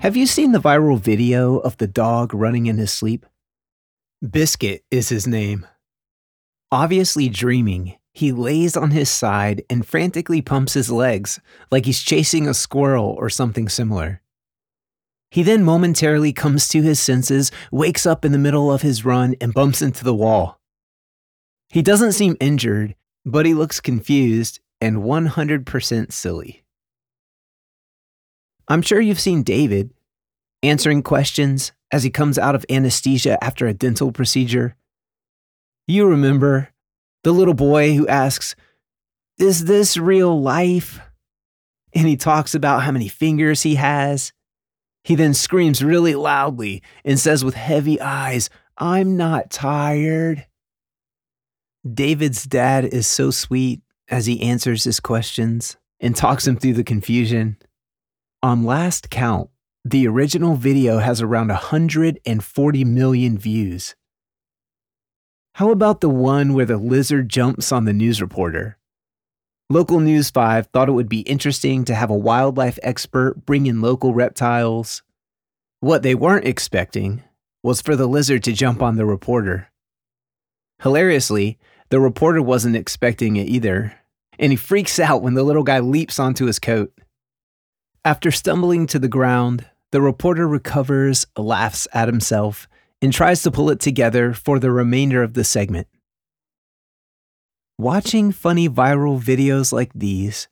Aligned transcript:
Have 0.00 0.16
you 0.16 0.26
seen 0.26 0.52
the 0.52 0.60
viral 0.60 1.00
video 1.00 1.56
of 1.56 1.78
the 1.78 1.86
dog 1.86 2.34
running 2.34 2.66
in 2.66 2.76
his 2.76 2.92
sleep? 2.92 3.24
Biscuit 4.20 4.84
is 4.90 5.08
his 5.08 5.26
name. 5.26 5.66
Obviously 6.70 7.30
dreaming, 7.30 7.96
he 8.12 8.30
lays 8.30 8.76
on 8.76 8.90
his 8.90 9.08
side 9.08 9.64
and 9.70 9.86
frantically 9.86 10.42
pumps 10.42 10.74
his 10.74 10.90
legs 10.90 11.40
like 11.70 11.86
he's 11.86 12.02
chasing 12.02 12.46
a 12.46 12.52
squirrel 12.52 13.16
or 13.18 13.30
something 13.30 13.70
similar. 13.70 14.20
He 15.30 15.42
then 15.42 15.62
momentarily 15.62 16.32
comes 16.32 16.68
to 16.68 16.82
his 16.82 16.98
senses, 16.98 17.50
wakes 17.70 18.06
up 18.06 18.24
in 18.24 18.32
the 18.32 18.38
middle 18.38 18.72
of 18.72 18.82
his 18.82 19.04
run, 19.04 19.34
and 19.40 19.52
bumps 19.52 19.82
into 19.82 20.04
the 20.04 20.14
wall. 20.14 20.58
He 21.68 21.82
doesn't 21.82 22.12
seem 22.12 22.36
injured, 22.40 22.94
but 23.26 23.44
he 23.44 23.52
looks 23.52 23.80
confused 23.80 24.60
and 24.80 24.98
100% 24.98 26.12
silly. 26.12 26.64
I'm 28.68 28.82
sure 28.82 29.00
you've 29.00 29.20
seen 29.20 29.42
David 29.42 29.90
answering 30.62 31.02
questions 31.02 31.72
as 31.92 32.02
he 32.02 32.10
comes 32.10 32.38
out 32.38 32.54
of 32.54 32.66
anesthesia 32.70 33.42
after 33.42 33.66
a 33.66 33.74
dental 33.74 34.12
procedure. 34.12 34.76
You 35.86 36.06
remember 36.06 36.70
the 37.24 37.32
little 37.32 37.54
boy 37.54 37.94
who 37.94 38.06
asks, 38.08 38.54
Is 39.38 39.64
this 39.64 39.96
real 39.96 40.40
life? 40.40 41.00
And 41.94 42.06
he 42.06 42.16
talks 42.16 42.54
about 42.54 42.82
how 42.82 42.92
many 42.92 43.08
fingers 43.08 43.62
he 43.62 43.76
has. 43.76 44.32
He 45.08 45.14
then 45.14 45.32
screams 45.32 45.82
really 45.82 46.14
loudly 46.14 46.82
and 47.02 47.18
says 47.18 47.42
with 47.42 47.54
heavy 47.54 47.98
eyes, 47.98 48.50
I'm 48.76 49.16
not 49.16 49.48
tired. 49.48 50.46
David's 51.90 52.44
dad 52.44 52.84
is 52.84 53.06
so 53.06 53.30
sweet 53.30 53.80
as 54.10 54.26
he 54.26 54.42
answers 54.42 54.84
his 54.84 55.00
questions 55.00 55.78
and 55.98 56.14
talks 56.14 56.46
him 56.46 56.58
through 56.58 56.74
the 56.74 56.84
confusion. 56.84 57.56
On 58.42 58.64
last 58.64 59.08
count, 59.08 59.48
the 59.82 60.06
original 60.06 60.56
video 60.56 60.98
has 60.98 61.22
around 61.22 61.48
140 61.48 62.84
million 62.84 63.38
views. 63.38 63.96
How 65.54 65.70
about 65.70 66.02
the 66.02 66.10
one 66.10 66.52
where 66.52 66.66
the 66.66 66.76
lizard 66.76 67.30
jumps 67.30 67.72
on 67.72 67.86
the 67.86 67.94
news 67.94 68.20
reporter? 68.20 68.76
Local 69.70 70.00
News 70.00 70.30
5 70.30 70.68
thought 70.68 70.88
it 70.88 70.92
would 70.92 71.10
be 71.10 71.20
interesting 71.20 71.84
to 71.84 71.94
have 71.94 72.08
a 72.08 72.16
wildlife 72.16 72.78
expert 72.82 73.44
bring 73.44 73.66
in 73.66 73.82
local 73.82 74.14
reptiles. 74.14 75.02
What 75.80 76.02
they 76.02 76.14
weren't 76.14 76.46
expecting 76.46 77.22
was 77.62 77.82
for 77.82 77.94
the 77.94 78.06
lizard 78.06 78.42
to 78.44 78.54
jump 78.54 78.80
on 78.80 78.96
the 78.96 79.04
reporter. 79.04 79.68
Hilariously, 80.82 81.58
the 81.90 82.00
reporter 82.00 82.40
wasn't 82.40 82.76
expecting 82.76 83.36
it 83.36 83.46
either, 83.46 83.94
and 84.38 84.52
he 84.52 84.56
freaks 84.56 84.98
out 84.98 85.20
when 85.20 85.34
the 85.34 85.42
little 85.42 85.64
guy 85.64 85.80
leaps 85.80 86.18
onto 86.18 86.46
his 86.46 86.58
coat. 86.58 86.90
After 88.06 88.30
stumbling 88.30 88.86
to 88.86 88.98
the 88.98 89.06
ground, 89.06 89.66
the 89.92 90.00
reporter 90.00 90.48
recovers, 90.48 91.26
laughs 91.36 91.86
at 91.92 92.08
himself, 92.08 92.68
and 93.02 93.12
tries 93.12 93.42
to 93.42 93.50
pull 93.50 93.68
it 93.68 93.80
together 93.80 94.32
for 94.32 94.58
the 94.58 94.70
remainder 94.70 95.22
of 95.22 95.34
the 95.34 95.44
segment. 95.44 95.88
Watching 97.80 98.32
funny 98.32 98.68
viral 98.68 99.22
videos 99.22 99.72
like 99.72 99.92
these 99.94 100.48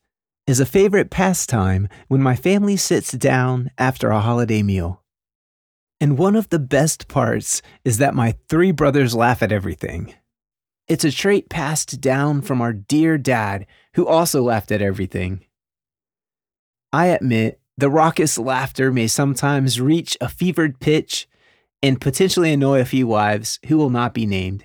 is 0.47 0.61
a 0.61 0.65
favorite 0.65 1.11
pastime 1.11 1.89
when 2.07 2.23
my 2.23 2.37
family 2.37 2.77
sits 2.77 3.11
down 3.11 3.73
after 3.77 4.11
a 4.11 4.21
holiday 4.21 4.63
meal. 4.63 5.03
And 6.01 6.19
one 6.19 6.37
of 6.37 6.51
the 6.51 6.61
best 6.61 7.09
parts 7.09 7.63
is 7.85 7.99
that 7.99 8.15
my 8.15 8.37
three 8.49 8.71
brothers 8.71 9.13
laugh 9.13 9.43
at 9.43 9.51
everything. 9.51 10.15
It's 10.87 11.03
a 11.03 11.11
trait 11.11 11.49
passed 11.49 12.01
down 12.01 12.43
from 12.43 12.63
our 12.63 12.73
dear 12.73 13.19
dad, 13.19 13.67
who 13.95 14.07
also 14.07 14.41
laughed 14.41 14.71
at 14.71 14.81
everything. 14.81 15.45
I 16.93 17.07
admit 17.07 17.61
the 17.77 17.91
raucous 17.91 18.39
laughter 18.39 18.93
may 18.93 19.09
sometimes 19.09 19.81
reach 19.81 20.17
a 20.21 20.29
fevered 20.29 20.79
pitch 20.79 21.27
and 21.83 22.01
potentially 22.01 22.53
annoy 22.53 22.81
a 22.81 22.85
few 22.85 23.09
wives 23.09 23.59
who 23.67 23.77
will 23.79 23.91
not 23.91 24.15
be 24.15 24.27
named. 24.27 24.65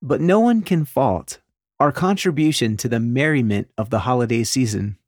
But 0.00 0.20
no 0.20 0.38
one 0.38 0.62
can 0.62 0.84
fault 0.84 1.40
our 1.80 1.92
contribution 1.92 2.76
to 2.78 2.88
the 2.88 3.00
merriment 3.00 3.68
of 3.76 3.90
the 3.90 4.00
holiday 4.00 4.44
season. 4.44 4.98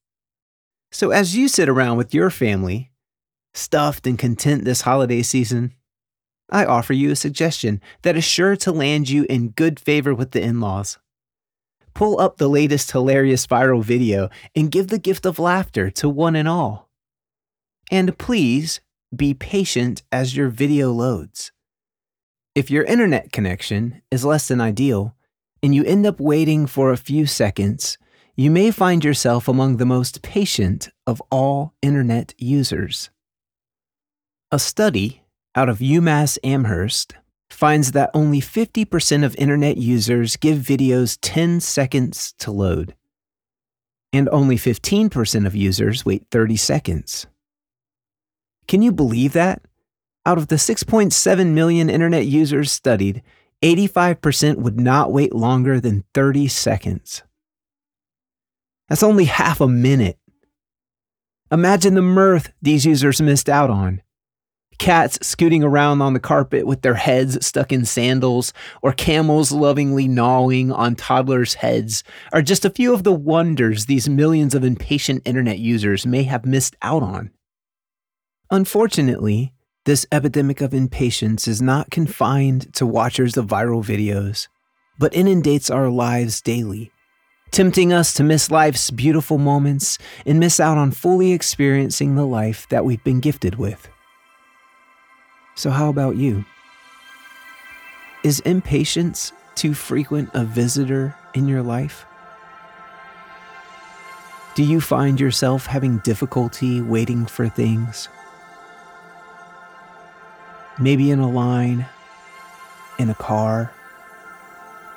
So, 0.93 1.11
as 1.11 1.37
you 1.37 1.49
sit 1.49 1.69
around 1.69 1.97
with 1.97 2.15
your 2.15 2.31
family, 2.31 2.91
stuffed 3.55 4.07
and 4.07 4.19
content 4.19 4.65
this 4.65 4.83
holiday 4.83 5.23
season, 5.23 5.75
I 6.51 6.65
offer 6.65 6.93
you 6.93 7.11
a 7.11 7.17
suggestion 7.17 7.81
that 8.03 8.17
is 8.17 8.25
sure 8.25 8.57
to 8.57 8.73
land 8.73 9.09
you 9.09 9.27
in 9.29 9.49
good 9.49 9.81
favor 9.81 10.15
with 10.15 10.31
the 10.31 10.41
in 10.41 10.61
laws 10.61 10.99
pull 11.97 12.21
up 12.21 12.37
the 12.37 12.47
latest 12.47 12.91
hilarious 12.91 13.47
viral 13.47 13.83
video 13.83 14.29
and 14.55 14.71
give 14.71 14.89
the 14.89 14.99
gift 14.99 15.25
of 15.25 15.39
laughter 15.39 15.91
to 15.91 16.07
one 16.11 16.37
and 16.37 16.47
all. 16.47 16.91
And 17.91 18.19
please 18.19 18.81
be 19.15 19.33
patient 19.33 20.03
as 20.13 20.37
your 20.37 20.51
video 20.51 20.93
loads. 20.93 21.53
If 22.55 22.71
your 22.71 22.85
internet 22.85 23.33
connection 23.33 24.03
is 24.11 24.27
less 24.27 24.47
than 24.47 24.61
ideal 24.61 25.16
and 25.67 25.75
you 25.75 25.83
end 25.83 26.07
up 26.07 26.21
waiting 26.21 26.65
for 26.65 26.93
a 26.93 26.97
few 26.97 27.27
seconds, 27.27 27.99
you 28.37 28.53
may 28.53 28.71
find 28.71 29.03
yourself 29.03 29.49
among 29.49 29.79
the 29.79 29.85
most 29.85 30.23
patient 30.23 30.91
of 31.09 31.21
all 31.29 31.75
internet 31.83 32.33
users. 32.39 33.11
A 34.53 34.61
study 34.61 35.25
out 35.57 35.69
of 35.69 35.81
UMass 35.81 36.39
Amherst 36.45 37.17
finds 37.51 37.91
that 37.91 38.13
only 38.15 38.41
50% 38.41 39.25
of 39.25 39.35
internet 39.35 39.77
users 39.77 40.37
give 40.37 40.59
videos 40.59 41.19
10 41.21 41.59
seconds 41.59 42.33
to 42.39 42.53
load, 42.53 42.95
and 44.13 44.29
only 44.29 44.57
15% 44.57 45.47
of 45.49 45.57
users 45.57 46.07
wait 46.07 46.27
30 46.31 46.55
seconds. 46.55 47.27
Can 48.69 48.83
you 48.83 48.93
believe 48.93 49.33
that? 49.33 49.63
Out 50.25 50.39
of 50.39 50.47
the 50.47 50.55
6.7 50.55 51.47
million 51.49 51.91
internet 51.91 52.27
users 52.27 52.71
studied, 52.71 53.25
85% 53.63 54.59
would 54.59 54.79
not 54.79 55.13
wait 55.13 55.35
longer 55.35 55.81
than 55.81 56.05
30 56.15 56.49
seconds. 56.49 57.23
That's 58.89 59.03
only 59.03 59.25
half 59.25 59.61
a 59.61 59.69
minute. 59.69 60.19
Imagine 61.51 61.95
the 61.95 62.03
mirth 62.03 62.53
these 62.61 62.85
users 62.87 63.21
missed 63.21 63.49
out 63.49 63.71
on 63.71 64.03
cats 64.79 65.19
scooting 65.27 65.63
around 65.63 66.03
on 66.03 66.13
the 66.13 66.21
carpet 66.21 66.67
with 66.67 66.83
their 66.83 66.95
heads 66.95 67.45
stuck 67.45 67.73
in 67.73 67.85
sandals, 67.85 68.53
or 68.83 68.93
camels 68.93 69.53
lovingly 69.53 70.09
gnawing 70.09 70.71
on 70.71 70.95
toddlers' 70.95 71.55
heads 71.55 72.05
are 72.33 72.43
just 72.43 72.65
a 72.65 72.71
few 72.71 72.93
of 72.93 73.03
the 73.03 73.13
wonders 73.13 73.87
these 73.87 74.09
millions 74.09 74.55
of 74.55 74.65
impatient 74.65 75.23
internet 75.25 75.59
users 75.59 76.07
may 76.07 76.25
have 76.25 76.45
missed 76.45 76.77
out 76.83 77.03
on. 77.03 77.31
Unfortunately, 78.51 79.53
this 79.87 80.05
epidemic 80.11 80.61
of 80.61 80.75
impatience 80.75 81.47
is 81.47 81.63
not 81.63 81.93
confined 81.93 82.75
to 82.75 82.85
watchers 82.85 83.37
of 83.37 83.47
viral 83.47 83.85
videos, 83.85 84.49
but 84.99 85.15
inundates 85.15 85.71
our 85.71 85.89
lives 85.89 86.41
daily, 86.41 86.91
tempting 87.53 87.93
us 87.93 88.13
to 88.13 88.25
miss 88.25 88.51
life's 88.51 88.91
beautiful 88.91 89.39
moments 89.39 89.97
and 90.27 90.41
miss 90.41 90.59
out 90.59 90.77
on 90.77 90.91
fully 90.91 91.31
experiencing 91.31 92.17
the 92.17 92.27
life 92.27 92.69
that 92.69 92.85
we've 92.85 93.05
been 93.05 93.21
gifted 93.21 93.55
with. 93.55 93.89
So, 95.55 95.71
how 95.71 95.89
about 95.89 96.17
you? 96.17 96.45
Is 98.25 98.41
impatience 98.41 99.33
too 99.55 99.73
frequent 99.73 100.31
a 100.35 100.45
visitor 100.45 101.15
in 101.33 101.47
your 101.47 101.63
life? 101.63 102.05
Do 104.57 104.65
you 104.65 104.81
find 104.81 105.21
yourself 105.21 105.67
having 105.67 105.99
difficulty 105.99 106.81
waiting 106.81 107.25
for 107.25 107.49
things? 107.49 108.09
Maybe 110.79 111.11
in 111.11 111.19
a 111.19 111.29
line, 111.29 111.87
in 112.99 113.11
a 113.11 113.15
car, 113.15 113.73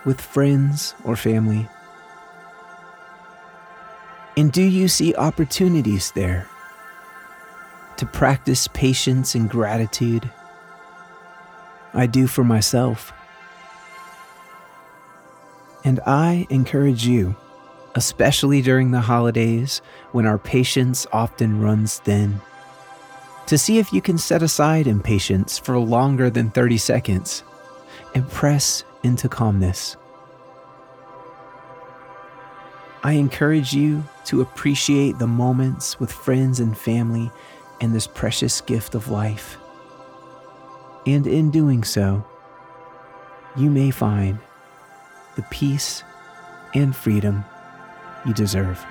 with 0.05 0.19
friends 0.21 0.95
or 1.03 1.15
family? 1.15 1.67
And 4.37 4.51
do 4.51 4.63
you 4.63 4.87
see 4.87 5.15
opportunities 5.15 6.11
there 6.11 6.47
to 7.97 8.05
practice 8.05 8.67
patience 8.69 9.35
and 9.35 9.49
gratitude? 9.49 10.29
I 11.93 12.05
do 12.05 12.27
for 12.27 12.43
myself. 12.43 13.11
And 15.83 15.99
I 16.05 16.45
encourage 16.49 17.05
you, 17.05 17.35
especially 17.95 18.61
during 18.61 18.91
the 18.91 19.01
holidays 19.01 19.81
when 20.11 20.25
our 20.25 20.37
patience 20.37 21.07
often 21.11 21.61
runs 21.61 21.99
thin, 21.99 22.41
to 23.49 23.57
see 23.57 23.79
if 23.79 23.91
you 23.91 23.99
can 23.99 24.15
set 24.15 24.43
aside 24.43 24.85
impatience 24.85 25.57
for 25.57 25.79
longer 25.79 26.29
than 26.29 26.51
30 26.51 26.77
seconds 26.77 27.43
and 28.13 28.29
press 28.29 28.83
into 29.01 29.27
calmness. 29.27 29.97
I 33.01 33.13
encourage 33.13 33.73
you 33.73 34.03
to 34.25 34.41
appreciate 34.41 35.17
the 35.17 35.25
moments 35.25 35.99
with 35.99 36.11
friends 36.11 36.59
and 36.59 36.77
family 36.77 37.31
and 37.81 37.95
this 37.95 38.05
precious 38.05 38.61
gift 38.61 38.93
of 38.93 39.09
life 39.09 39.57
And 41.07 41.25
in 41.25 41.49
doing 41.49 41.83
so, 41.83 42.23
you 43.57 43.71
may 43.71 43.89
find 43.89 44.37
the 45.35 45.41
peace 45.49 46.03
and 46.75 46.95
freedom 46.95 47.43
you 48.27 48.33
deserve. 48.35 48.85